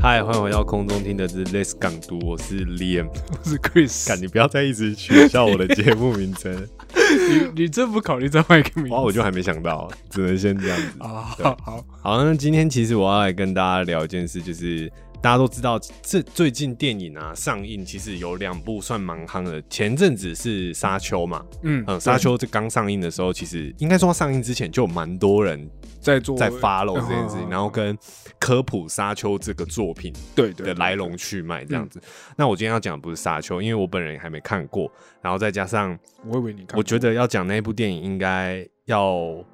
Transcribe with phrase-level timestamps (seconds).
[0.00, 3.08] 嗨，欢迎回到空中听的是 Let's 港读，我是 Liam。
[3.30, 6.66] 我是 Chris，干，你不要再一直取笑我的节目名称，
[7.28, 10.84] 你你真不考虑再换一个名字哇，我就还没想到，只能先这样子。
[11.00, 11.08] 啊？
[11.38, 14.90] 好好，好，那今天其实我要来跟大家聊一件事，就是
[15.20, 19.60] 大家都知道，这最近电影啊上映，其实有两部算蛮夯的。
[19.68, 25.68] 前阵子是《沙丘》嘛，嗯嗯，《沙丘》这刚上映的时候，其实应该说它上映之前就有蛮多人
[26.00, 27.98] 在做在 follow 这件事情，嗯然后跟
[28.38, 32.00] 科普《沙丘》这个作品对对的来龙去脉这样子。
[32.36, 34.90] 那我今天要讲的不是《沙丘》，因为我本人也还没看过，
[35.20, 39.44] 然后再加上我以为你看过，我觉得要讲那部电影，应该要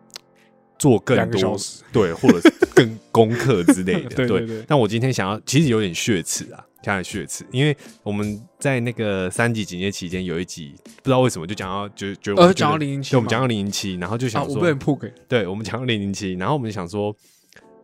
[0.79, 1.57] 做更多
[1.93, 4.09] 对，或者是更功课之类的。
[4.11, 4.47] 对 对。
[4.47, 13.31] 对但我今天想要，其实有点血耻啊，加点血耻，因为我们在那个三级警戒期间有一集，不知道为什么就讲到，就就呃讲到零零七对，我们嘛。
[13.31, 17.15] 讲到零零七，然后就啊，想说，我不能破给对，我们讲到零零七，然后我们就想说。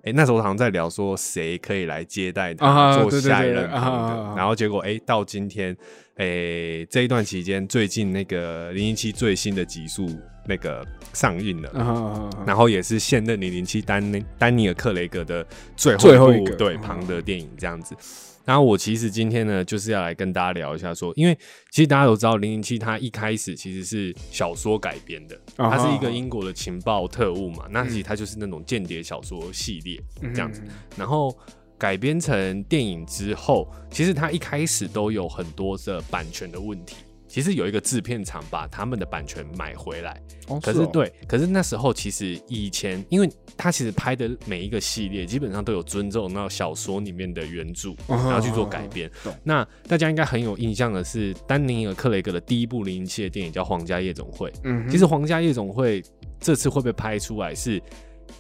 [0.03, 5.77] 哎、那时候好像在聊说谁可以来接待他、做下一任然后结果哎、到今天，
[6.15, 10.09] 哎、这一段期间，最近那个零零七最新的集数
[10.51, 14.03] 那个上映了，然后也是现任零零七丹
[14.37, 17.95] 丹尼尔克雷格的最后最后一部对庞德电影这样子。
[18.45, 21.39] 然后我其实今天呢，就是要来跟大家聊一下说，因为
[21.71, 30.63] 其实大家都知道零零七它一开始其实是小说改编的，它是一个英国的情报特务嘛，那其实它就是那种间谍小说系列嗯这样子。
[30.97, 31.37] 然后
[31.79, 36.97] 改编成电影之后，其实它一开始都有很多的版权的问题。
[37.31, 40.21] 其实有一个制片厂把他们的版权买回来，
[40.61, 49.09] 可是对，可是那时候其实以前，因为他其实拍的每一个系列基本上都有尊重那小说里面的原著，嗯然后去做改编。
[49.23, 54.51] 懂那大家应该很有印象的是，丹尼尔·克雷格的第一部零零七的电影叫《皇家夜总会》。
[54.65, 56.03] 嗯，其实《皇家夜总会》
[56.41, 57.81] 这次会被拍出来是，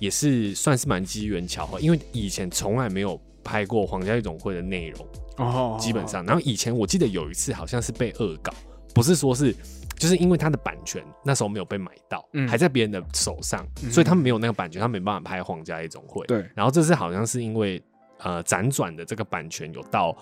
[0.00, 5.06] 也是算是蛮机缘巧合，因为以前从来没有拍过《皇家夜总会》的内容。
[5.36, 6.26] 哦，基本上。
[6.26, 8.52] 然后以前我记得有一次好像是被恶搞，
[8.94, 9.54] 不是说是。
[9.98, 16.24] 就是因为他的版权那时候没有被买到，嗯还在别人的手上，所以他们没有那个版权，他没办法拍《皇家夜总会》。
[16.26, 17.82] 对然后这次好像是因为
[18.16, 20.16] 呃辗转的这个版权有到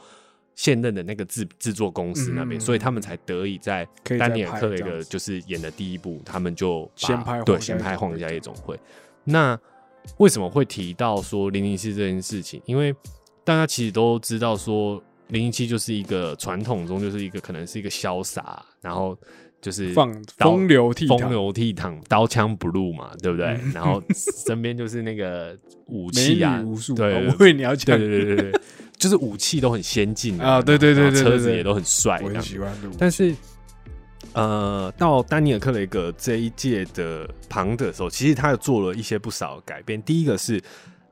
[0.56, 3.86] 现任的那个制制作公司那边，嗯所以他们才得以在
[4.18, 8.76] 丹尼尔拍克雷格这样子就是演的第一部，他们就把先拍对先拍皇家夜总会。
[9.22, 9.56] 那
[10.16, 12.60] 为什么会提到说零零七这件事情？
[12.64, 12.92] 因为
[13.44, 19.16] 大家其实都知道说零零七就是一个传统中就是一个可能是一个潇洒，然后
[19.60, 21.18] 就是放风流倜傥。
[21.18, 23.58] 风流倜傥，刀枪不入嘛，对不对？
[23.74, 24.02] 然后
[24.44, 25.56] 身边就是那个
[25.86, 28.60] 武器啊无数，对哦我以为你要对讲，对对对对，
[28.96, 33.34] 就是武器都很先进啊对对对对车子也都很帅，我很喜欢的，但是，
[34.32, 40.00] 呃，到丹尼尔·克雷格这一届的庞德的时候，其实他有做了一些不少的改变。
[40.02, 40.62] 第一个是，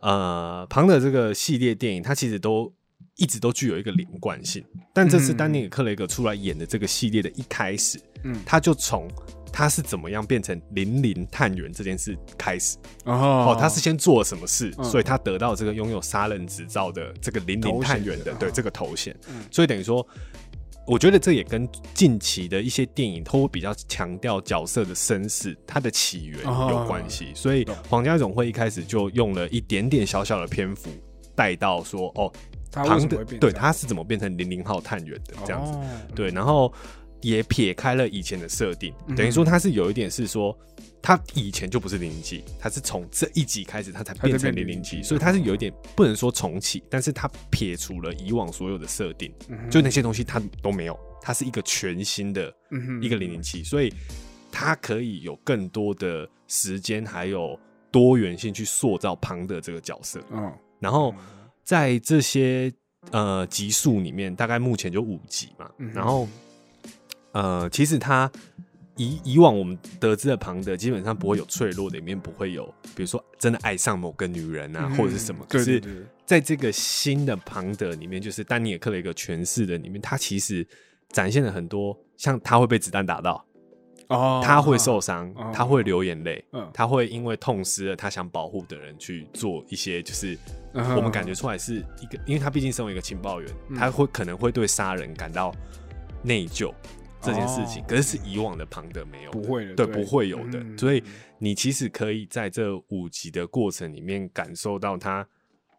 [0.00, 2.72] 呃，庞德这个系列电影，它其实都
[3.16, 4.65] 一直都具有一个连贯性。
[4.94, 8.34] 但这次嗯丹尼尔·克雷格出来演的这个系列的一开始，嗯。
[8.47, 9.09] 他就从
[9.53, 12.77] 他是怎么样变成零零探员这件事开始。
[13.04, 13.12] 哦。
[13.50, 14.84] 哦，他是先做了什么事，嗯。
[14.84, 19.16] 所以他得到这个拥有杀人执照的这个零零探员的对这个头衔。
[19.28, 20.06] 嗯，所以等于说，
[20.87, 30.91] 我觉得这也跟近期的一些电影都会比较强调角色的身世、它的起源哦有关系，所以《皇家总会》一开始就用了一点点小小的篇幅
[31.34, 32.33] 带到说，哦，
[32.77, 33.63] 他为庞德什么会变对这样？
[33.65, 35.85] 他是怎么变成零零号探员的这样子，哦。
[36.15, 36.73] 对，然后
[37.23, 40.57] 也撇开了以前的设定，嗯等于说他是有一点是说，
[41.01, 52.53] 他以前就不是零零七，他是从这一集开始他才变成零零七，所以他是有一点不能说重启，但是他撇除了以往所有的设定，嗯就那些东西他都没有，他是一个全新的
[53.01, 53.93] 一个零零七，所以
[54.53, 57.59] 他可以有更多的时间还有
[57.91, 60.53] 多元性去塑造庞德这个角色，哦。
[60.79, 61.15] 然后
[61.66, 62.72] 在这些
[63.10, 66.28] 呃集数里面，大概目前就五集嘛，嗯然后
[67.33, 68.30] 呃，其实他
[68.95, 72.65] 以以往我们得知的庞德，基本上不会有脆弱的一面，不会有
[72.95, 75.45] 比如说真的爱上某个女人啊，嗯或者是什么。
[75.48, 75.83] 可是
[76.24, 80.65] 在这个新的庞德里面，就是丹尼尔克雷格诠释的里面，他其实
[81.09, 83.45] 展现了很多，像他会被子弹打到，
[84.09, 90.39] 哦，他会受伤哦，他会流眼泪嗯，他会因为痛失了他想保护的人去做一些，就是
[90.73, 93.77] 我们感觉出来是一个，因为他毕竟身为一个情报员，嗯。
[93.77, 95.53] 他会可能会对杀人感到
[96.23, 96.73] 内疚，
[97.21, 97.87] 这件事情，哦。
[97.89, 100.59] 可是是以往的庞德没有，不会的，对，不会有的。
[100.61, 100.79] 嗯。
[100.79, 101.03] 所以
[101.39, 105.27] 你其实可以在这五集的过程里面感受到他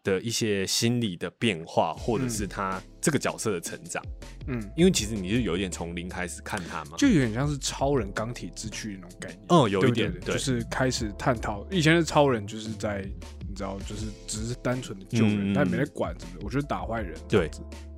[0.07, 4.01] 的一些心理的变化，或者是他这个角色的成长。
[4.47, 9.41] 嗯，因为其实你是有一点从零开始看他嘛，就有点像是超人钢铁之躯那种概念。
[9.49, 13.05] 哦，有一点对，不对就是开始探讨以前的超人就是在
[13.36, 17.49] 你知道，就是只是单纯的救人，嗯他也没在管什么的，我就是打坏人对。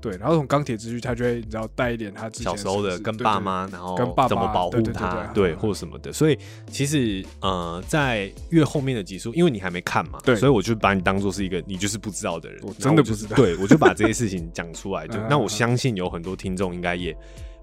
[0.01, 6.13] 对，然后从钢铁之躯，他就会你知道带一点他之前小时候的跟爸妈，然后跟爸爸怎么保护他，对对，或什么的。
[6.13, 6.39] 所以
[6.71, 15.05] 其实呃，在越后面的集数，因为你还没看嘛，对所以我就把你当做是一个你就是不知道的人，真的不知道对我就把这些事情讲出来。
[15.05, 17.13] 就嗯 那我相信有很多听众应该也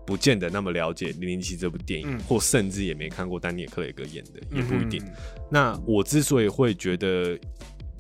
[0.05, 5.03] 不见得那么了解《零零七》这部电影，嗯或甚至也没看过丹尼尔·克雷格演的，也不一定。
[5.03, 5.13] 嗯
[5.49, 7.39] 那我之所以会觉得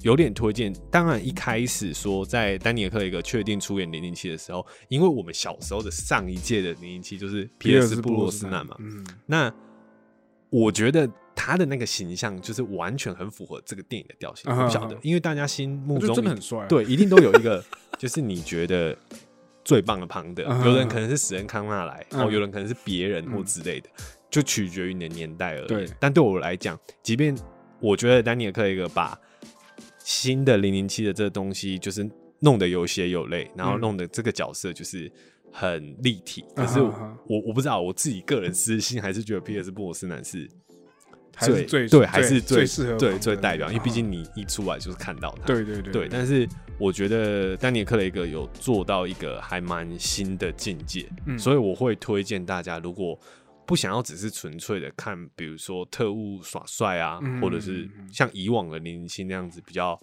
[0.02, 9.52] 有点推荐，当然一开始说在丹尼尔·克雷格确定出演零零七的时候，因为我们小时候的上一届的零零七就是 皮尔斯·布鲁斯南嘛，嗯，那
[10.50, 14.44] 我觉得他的那个形象就是完全很符合这个电影的调性。
[14.54, 16.60] 不晓得，因为大家心目中得真的很帅。
[16.60, 16.66] 啊。
[16.68, 17.62] 对，一定都有一个
[17.98, 18.96] 就是你觉得
[19.64, 23.88] 最棒的庞德，嗯有人可能是史恩康纳莱，嗯哦，有人可能是别人或嗯之类的，
[24.30, 25.88] 就取决于你的年代而已。
[25.98, 27.36] 但对我来讲，即便
[27.80, 29.18] 我觉得丹尼尔·克雷格把
[30.06, 32.08] 新的零零七的这个东西就是
[32.38, 33.80] 弄得有血有泪，然后嗯。
[33.80, 35.10] 弄得这个角色就是
[35.50, 40.48] 很立体，可嗯是我我不知道我自己个人私心还是觉得皮尔斯·布鲁斯南是。
[41.38, 46.48] 还是最对，还是最适合对最代表，因为毕嗯竟你一出来就是看到他，对对对对，但是
[46.78, 51.38] 我觉得丹尼·克雷格有做到一个还蛮新的境界，嗯。
[51.38, 53.18] 所以我会推荐大家，如果
[53.66, 59.98] 不想要只是纯粹的看，比如说特务耍帅啊，嗯或者是像以往的零零七那样子比较，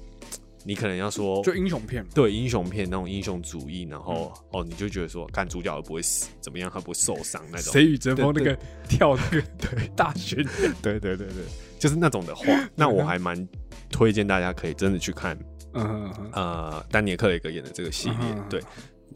[0.64, 2.10] 你可能要说就英雄片嘛。
[2.14, 4.02] 对英雄片那种英雄主义，然嗯。
[4.02, 8.32] 后、哦，你就觉得说，看主角会不会死，怎么样，他不会受伤那种，谁与争锋？
[8.34, 8.44] 那对。
[8.54, 10.50] 个跳那个对大悬崖，
[10.82, 11.44] 对 对对对，
[11.78, 12.44] 就是那种的话，
[12.76, 13.48] 那我还蛮
[13.90, 15.36] 推荐大家可以真的去看
[15.72, 18.44] 呃，丹尼尔·克雷格演的这个系列，嗯。
[18.48, 18.62] 对。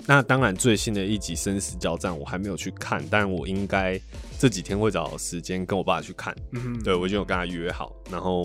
[0.07, 3.99] 那当然，最新的一集《生死交战》我还没有去看，但我应该
[4.39, 6.35] 这几天会找时间跟我爸去看。
[6.53, 8.45] 嗯哼，对我已经有跟他约好，然后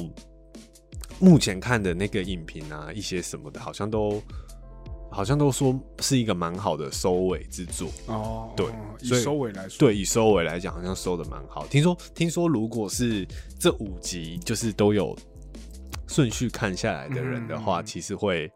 [1.19, 4.21] 目前看的那个影评啊，一些什么的，好像都
[5.11, 7.89] 好像都说是一个蛮好的收尾之作。
[8.05, 11.65] 哦，对哦以收尾来说，对，以收尾来讲，好像收的蛮好。
[11.67, 13.27] 听说听说，如果是
[13.59, 15.17] 这五集就是都有
[16.07, 18.49] 顺序看下来的人的话，嗯其实会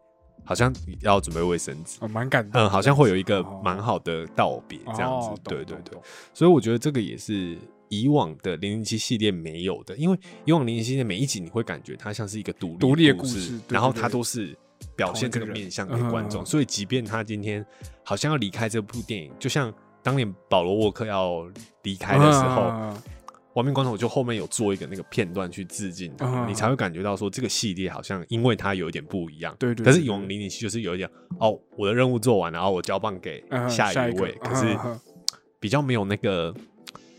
[0.44, 1.98] 好像要准备卫生纸。
[2.00, 3.60] 哦，蛮感动，嗯，好像会有一个哦。
[3.64, 5.98] 蛮好的道别这样子，对对对。
[6.32, 7.56] 所以我觉得这个也是
[7.88, 14.56] 以往的零零七系列没有的，因为以往零零七系列每一集你会感觉它像是一个独立独立的故故事对然后它都是
[14.94, 16.46] 表现这个面向给观众，嗯。
[16.46, 17.64] 所以即便他今天
[18.04, 21.46] 好像要离开这部电影，就像当年保罗沃克要
[21.82, 22.96] 离开的时候，嗯
[23.54, 29.54] 亡命关头就后面有做一个那个片段去致敬他，嗯你才会感觉到说这个系列好像因为它有一点不一样。
[29.58, 31.08] 对对对可是永零零七就是有一点
[31.38, 34.76] 哦，我的任务做完，然后我交棒给嗯下一位，可是
[35.60, 36.52] 比较没有那个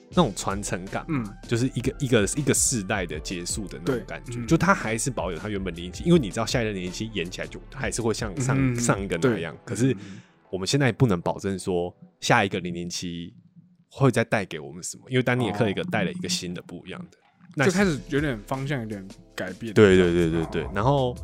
[0.09, 4.33] 那种传承感，嗯就是一个一个一个世代的结束的那种感觉。
[4.35, 10.21] 嗯就它还是保有它原本零零七，因为你知道下一任零零七演起来就还是会像上、嗯上一个那样，可是嗯
[10.51, 13.33] 我们现在不能保证说下一个零零七
[13.97, 17.17] 会再带给我们什么，因为丹尼尔·克一个带了一个新的不一样的。
[17.55, 21.15] 那就开始有点方向有点改变，对对对对对哦，然后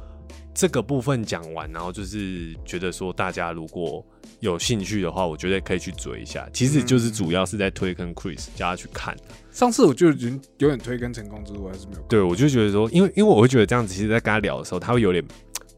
[0.53, 4.05] 这个部分讲完，然后就是觉得说大家如果
[4.39, 6.47] 有兴趣的话，我觉得可以去追一下。
[6.53, 9.13] 其实就是主要是在推跟 Chris 叫他去看。
[9.51, 12.07] 上次我就已经有点推跟成功之路，还是没有看。
[12.07, 15.21] 对我就觉得说，因为因为我会觉得这样子，其实在跟他聊的时候，他会有点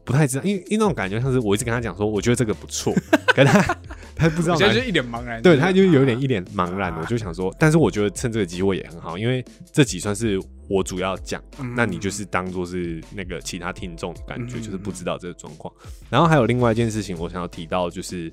[0.04, 2.94] 不太知道，因为因为那种感觉像是我一直跟他讲说，我觉得这个不错，
[3.34, 3.76] 可是他
[4.16, 6.92] 他不知道现在就一脸茫然，对，他就有点一脸茫然。
[6.92, 15.74] 啊我就想说，但是我觉得趁这个机会也很好，因为这集算是我主要讲，嗯那你就是当做是那个其他听众的感觉，嗯就是不知道这个状况。
[16.08, 18.32] 然后还有另外一件事情，我想要提到，就是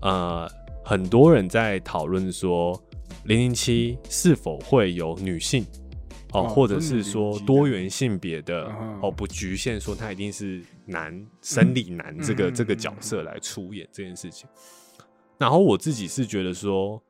[0.00, 0.50] 呃，
[0.84, 2.80] 很多人在讨论说，
[3.24, 5.64] 零零七是否会有女性。
[6.32, 8.64] 哦，哦或者是说多元性别的
[9.02, 14.48] 哦，不局限说他一定是男生理男这个、嗯这个角色来出演这件事情。
[15.38, 17.02] 然后我自己是觉得说，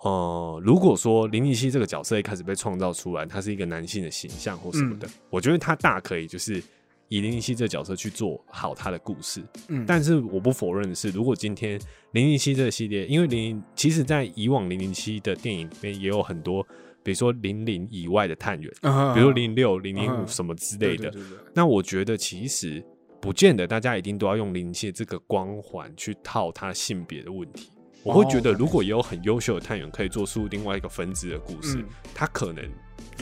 [0.00, 6.62] 呃，如果说零零七这个角色一开始被创造出来，他是一个男性的形象或什么嗯的，我觉得他大可以就是
[7.08, 9.40] 以零零七这个角色去做好他的故事。
[9.68, 11.80] 嗯，但是我不否认的是，如果今天
[12.12, 16.66] 零零七这个系列，因为零其实在以往零零七的电影里面也有很多，
[17.04, 21.14] 比如说零零以外的探员，嗯比如说零六、零零五嗯什么之类的。
[21.54, 22.84] 那我觉得其实
[23.26, 27.68] 不见得大家一定都要用零七这个光环去套他性别的问题。
[28.04, 32.64] 我会觉得，哦如果也有很优秀的探员可以做出另外一个分支的故事，嗯他可能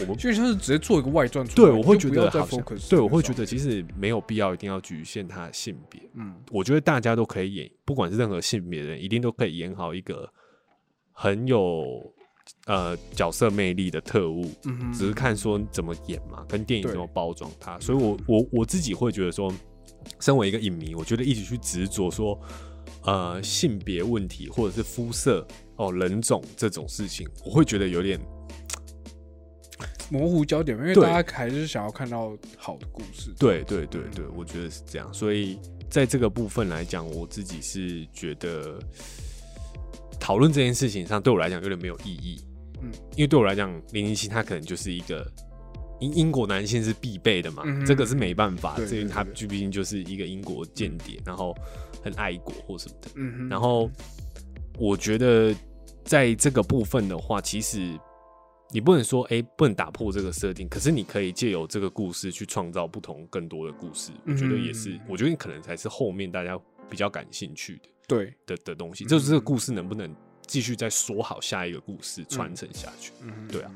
[0.01, 6.03] 我们就像是直接做一个外传出来，对我会觉得好像对我会觉得其实没有必要一定要局限他的性别。
[6.13, 10.29] 嗯我觉得大家都可以演，不管是任何性别的人，一定都可以演好一个
[11.13, 11.87] 很有
[12.67, 14.51] 呃角色魅力的特务。
[14.67, 17.79] 嗯，只是看说怎么演嘛，跟电影怎么包装它。
[17.81, 19.51] 所以我我我自己会觉得说，
[20.21, 22.41] 身为一个影迷，我觉得一起去执着说，
[23.03, 25.47] 呃，性别问题或者是肤色
[25.77, 28.21] 哦、人种这种事情，我会觉得有点
[30.11, 33.35] 模糊焦点，因为对大家还是想要看到好的故事。
[33.39, 35.13] 对对对对，我觉得是这样。
[35.13, 35.59] 所以
[35.91, 38.79] 在这个部分来讲，我自己是觉得
[40.21, 42.41] 讨论这件事情上，对我来讲有点没有意义。
[42.83, 45.27] 嗯，因为对我来讲，零零七它可能就是一个
[46.05, 51.55] 英英国男性是必备的嘛，嗯这个是没办法，因为他毕竟就是一个英国间谍，然后
[52.03, 53.11] 很爱国或什么的。
[53.17, 53.91] 嗯，然后
[54.79, 55.55] 我觉得
[56.05, 57.99] 在这个部分的话，其实
[58.71, 64.13] 你不能说哎、诶不能打破这个设定，可是你可以借由这个故事去创造不同更多的故事。
[64.27, 66.59] 我觉得也是嗯，我觉得可能才是后面大家
[66.91, 70.15] 比较感兴趣的对，的的东西，嗯就是这个故事能不能
[70.47, 73.13] 继续再说好下一个故事传承下去。
[73.23, 73.71] 嗯对啊，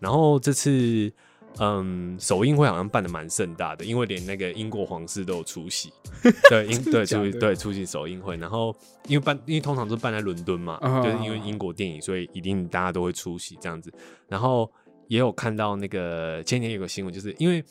[0.00, 1.12] 然后这次。
[1.58, 5.92] 嗯，首映会好像办的蛮盛大的，因为连那个英国皇室都有出席。
[6.50, 8.74] 对，英对出对出席首映会，然后
[9.06, 13.92] 因为办，因为通常都办在伦敦嘛，啊就是因为英国电影，所以一定大家都会出席这样子。
[14.28, 14.70] 然后
[15.08, 17.62] 也有看到那个前几天有个新闻，就是因为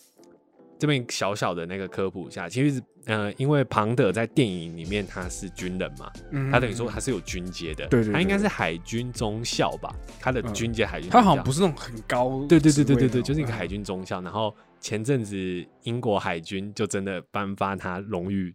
[0.79, 13.53] 这边小小的那个科普一下，其实呃，因为庞德在电影里面他是军人嘛，嗯他等于说他是有军阶的，对他应该是海军中校吧，他的嗯军阶海军他好像不是那种很高，对对对对对对，就是一个嗯。
[13.53, 14.21] 海军中校。
[14.21, 15.37] 然后前阵子
[15.83, 18.53] 英国海军就真的颁发他荣誉，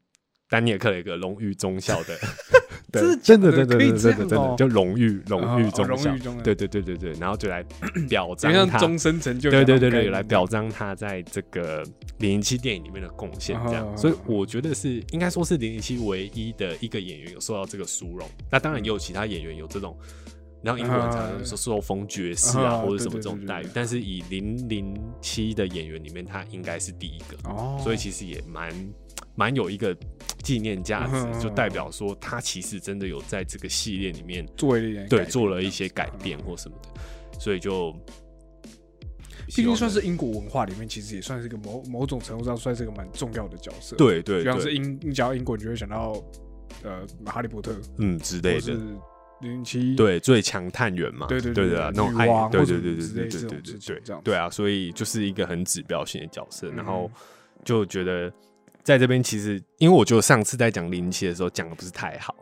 [0.49, 2.19] 丹尼尔克雷格荣誉中校的，
[2.92, 3.02] 对。
[3.23, 4.54] 真的真的真的真的真的真的这样哦。
[4.59, 7.64] 就荣誉荣誉哦中校荣誉中，校对对对对对，然后就来
[8.09, 8.78] 表彰他。
[8.78, 11.83] 终身成就，对对对对，来表彰他在这个
[12.18, 13.95] 零零七电影里面的贡献，这样，哦。
[13.97, 18.28] 所以我觉得是应该说是零零七唯一的一个演员有受到这个殊荣。
[18.50, 19.97] 那当然也有其他演员有这种，
[20.62, 28.73] 然后英国人常常说受封爵士啊啊或者什么这种待遇，但是以零零七的演员里面，他应该是第一个，哦，所以其实也蛮
[29.37, 29.97] 蛮有一个
[30.43, 37.95] 纪念价嗯值，就代表说他其实真的有在这个系列里面做一点对做了一些改变或什么的，所以就
[39.47, 46.21] 毕竟算是英国文化里面，其实也算是一个某某种程度上算是一个蛮重要的角色。，对对对，就像是英，你讲到英国，你就会想到
[46.83, 48.77] 呃哈利波特，嗯之或类的。
[49.40, 57.21] 是零零七，对，最强探员嘛，对对对对对啊，那种爱，对对对对对对对对对对啊，所以就是一个很指标性的角色，然后嗯。
[57.64, 58.33] 就觉得
[58.85, 62.35] 在这边其实，因为我觉得上次在讲零七的时候讲的不是太好，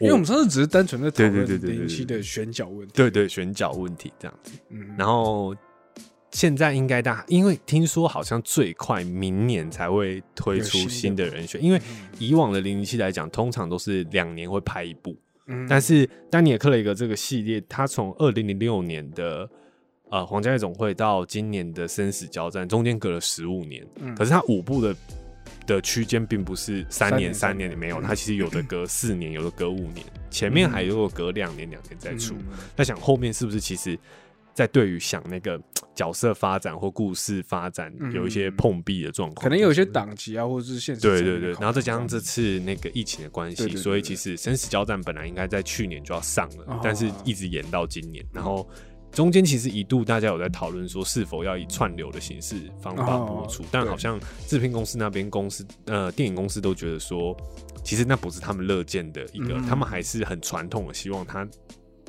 [0.00, 5.54] 因为我们上次只是单纯的讨论零零七的选角问题，对对选角问题这样子，嗯，然后
[6.32, 12.08] 现在应该大，因为听说好像最快明年才会推出新的人选，因为嗯。
[12.18, 15.16] 以往的零零七来讲，通常都是两年会拍一部，
[15.46, 15.66] 嗯。
[15.68, 19.48] 但是丹尼尔·克雷格这个系列，他从二零零六年的
[20.10, 23.86] 呃《皇家夜总会》到今年的《生死交战》，中间隔了十五年。
[23.96, 24.14] 嗯。
[24.14, 24.96] 可是他五部的
[25.66, 32.34] 的区间并不是三年三年三年没有，嗯他其实有的隔四年，有的隔五年，前面还有隔两年两年再出。
[32.34, 32.58] 嗯。
[32.76, 33.98] 那想后面是不是其实，
[34.52, 35.60] 在对于想那个
[35.94, 46.80] 角色发展或故事发展嗯有一些碰壁的状况，可能有一些档期啊，或者是现实对对对，然后再加上这次那个疫情的关系，所以其实生死交战本来应该在去年就要上了，哦。
[46.82, 48.24] 但是一直延到今年。
[48.32, 48.68] 然后
[49.12, 57.36] 中间其实一度大家有在讨论说是否要以串流的形式方法播出，哦但好像制片公司那边公司呃电影公司都觉得说，
[57.84, 59.62] 其实那不是他们乐见的一个，嗯。
[59.68, 61.46] 他们还是很传统的，希望他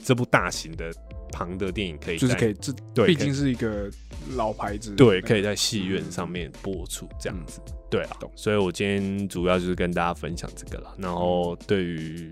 [0.03, 0.91] 这部大型的
[1.35, 3.91] 庞德电影可以就是可以，这毕竟是一个
[4.37, 7.59] 老牌子，对，可以在戏院上面播出这样子。
[7.91, 10.95] 对啊懂，所以我今天主要就是跟大家分享这个了。
[10.97, 12.31] 然后对于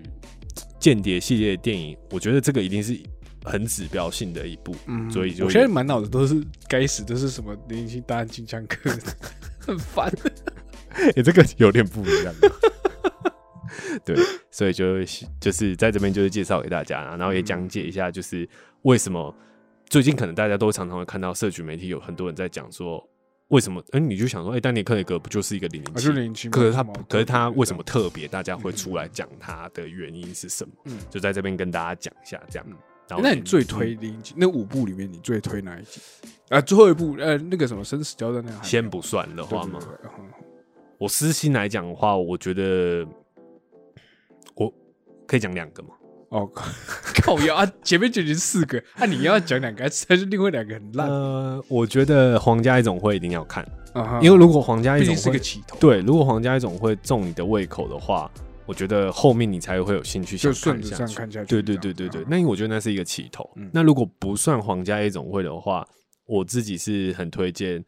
[0.80, 2.98] 间谍系列的电影，我觉得这个一定是
[3.44, 8.90] 很指标性的一部，嗯所以就我现在满脑子都是该死都是什么零零七大战金枪客，
[9.60, 10.10] 很烦。
[11.14, 12.34] 你、这个有点不一样。
[14.04, 14.16] 对，
[14.50, 15.04] 所以就
[15.40, 18.48] 就是在这边就是介绍给大家，然后也讲解一下，就是
[18.84, 19.34] 为什么
[19.86, 23.06] 最近可能大家都常常会看到社群媒体有很多人在讲说，
[23.48, 23.82] 为什么？
[23.92, 26.12] 哎、你就想说，哎、丹尼克雷格不就是一个零零啊，七就？
[26.12, 28.26] 零零七，可是他可是他为什么特别？
[28.26, 30.72] 大家会出来讲他的原因是什么？
[30.86, 32.76] 嗯就在这边跟大家讲一下，这样嗯。
[33.06, 36.00] 然后那你最推零零七那五部里面，你最推哪一集？
[36.48, 40.24] 啊，最后一部，呃，那个什么生死交战那个还先不算的话嘛，对对对嗯
[40.98, 43.06] 我私心来讲的话，我觉得
[44.54, 44.72] 我
[45.26, 45.90] 可以讲两个嘛。
[46.34, 46.50] 哦，
[47.22, 47.72] 靠 腰啊！
[47.84, 51.08] 前面就已经四个，啊，你要讲两个，还是另外两个很烂？
[51.08, 53.64] 呃，我觉得皇家夜总会一定要看，
[54.20, 58.28] 因为如果皇家夜总会个起头，，对，如果皇家夜总会中你的胃口的话，
[58.66, 61.14] 我觉得后面你才会有兴趣想看下去。
[61.14, 61.46] 看下去。
[61.46, 63.48] 对对对对对，，那我觉得那是一个起头。
[63.54, 65.86] 嗯那如果不算皇家夜总会的话，
[66.26, 67.84] 我自己是很推荐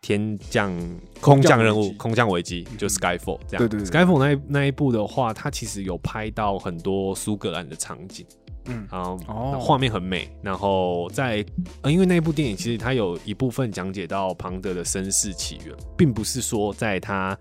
[0.00, 0.72] 天降
[1.20, 2.88] 空降任务、空降危机，就嗯。
[2.88, 3.58] Skyfall 这样。
[3.58, 8.26] 对对对 Skyfall 那一那一部的话，它其实有拍到很多苏格兰的场景。
[8.66, 8.86] 嗯。
[8.90, 9.58] 然后哦。
[9.60, 11.44] 画面很美，然后在
[11.82, 17.38] 呃，因为那一部电影其实它有一部分讲解到庞德的身世起源，并不是说在他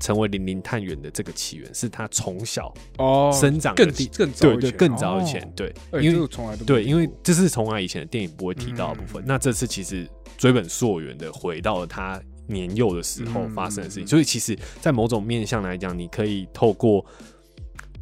[0.00, 5.52] 成为零零探员的这个起源，是他从小哦，生长更地更早对对更早以前哦。
[5.54, 9.22] 对，哎因为这个从来都没对，因为这是从来以前的电影不会提到的部分。
[9.22, 17.04] 嗯那这次其实追本溯源的回到了他年幼的时候嗯发生的事情，嗯所以其实，在某种面向来讲，你可以透过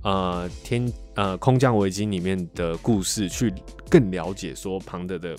[0.02, 3.52] 呃天呃空降危机里面的故事，去
[3.90, 5.36] 更了解说庞德的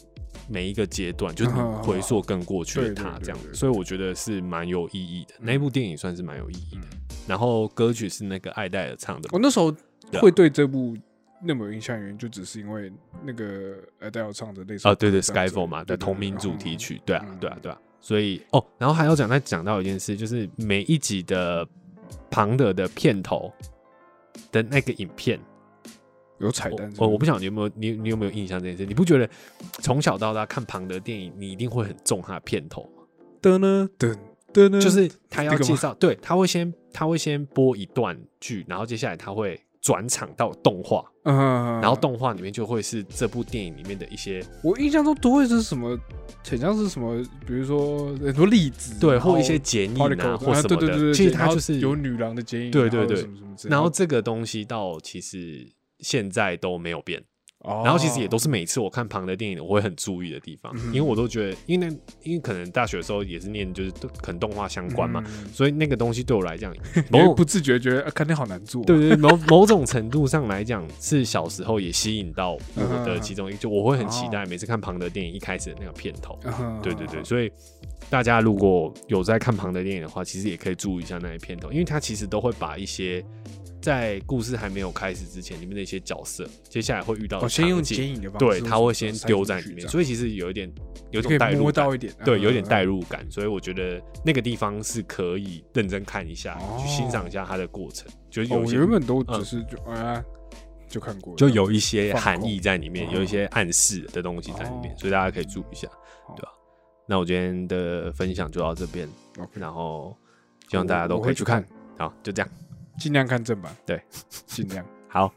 [0.49, 5.35] 每一个阶段，就是你回溯跟过去的他这样所以我觉得是蛮有意义的。
[5.39, 6.81] 那部电影算是蛮有意义的。
[6.81, 9.71] 嗯然后歌曲是那个艾黛尔唱的，我那时候
[10.13, 10.97] 会对这部
[11.43, 12.91] 那么有印象，原因就只是因为
[13.23, 17.79] 那个艾戴尔唱的那首啊，对对，Skyfall 嘛的同名主题曲，对啊嗯，对啊，对啊。
[18.01, 21.67] 所以哦，然后还要讲，再讲到一件事，就是每一集的
[22.31, 23.53] 庞德的片头
[24.51, 25.39] 的那个影片，
[26.39, 28.85] 有彩蛋是不是我我不晓得你有没有你你有没有印象这件事？
[28.85, 29.29] 你不觉得
[29.81, 33.03] 从小到大看庞德电影，你一定会很中他的片头吗？
[33.41, 34.15] 噔呢噔
[34.53, 45.97] 噔呢，就是他要介绍，对，他会先他会先播一段剧，然后接下来他会转场到动画，嗯，然后动画里面就会是这部电影里面的一些我印象中都会是什么，
[46.45, 50.75] 很像是什么，比如说很多例子，对，或一些剪影啊，或什么的。
[50.75, 53.25] 对对对对，其实然后它就是有女郎的剪影，对对对
[53.69, 55.65] 然后这个东西到其实
[55.99, 57.21] 现在都没有变，
[57.59, 63.91] 哦然后其实也都是每次我看庞德电影我会很注意的地方，嗯因为我都觉得，因为那因为可能大学的时候也是念就是
[64.21, 65.47] 可能动画相关嘛，嗯。
[65.53, 66.79] 所以那个东西对我来讲，你
[67.11, 76.39] 某不自觉觉得啊看天好难做，对 对对某某种程度上来讲，是小时候也吸引到我的其中一个，就我会很期待每次看庞德电影一开始的那个片头。
[76.45, 77.51] 嗯，对对对，所以
[78.09, 83.23] 大家如果有在看庞德电影的话，其实也可以注意一下那些片头，因为它其实都会把一些
[83.81, 90.71] 在故事还没有开始之前里面的一些角色，接下来会遇到的哦，先用剪影的方式，对，他会先丢在里面，所以以其实有一点
[91.11, 91.73] 有一可以种代入感。
[91.73, 99.39] 到，一点，对，有点代入，入感，所以我觉得那个地方是可以认真看一下，哦去欣赏一下它的过程，就是哦我有些原本都嗯。
[99.39, 100.23] 只是就啊
[100.89, 103.11] 就看过，就有一些含义在里面，哦。
[103.13, 104.97] 有一些暗示的东西在里面，哦。
[104.97, 105.87] 所以大家可以注意一下，
[106.35, 106.49] 对吧？
[107.07, 109.07] 那我今天的分享就到这边
[109.53, 110.17] 然后
[110.69, 111.63] 希望大家都可以去看。
[111.97, 112.07] 看。
[112.07, 112.49] 好，就这样。
[112.99, 114.01] 尽量看正版，对，
[114.45, 114.85] 尽量。
[115.07, 115.33] 好，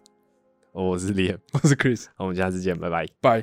[0.73, 3.07] 我是 Liam，我是 Chris，我们下次见，拜拜。
[3.21, 3.41] 拜。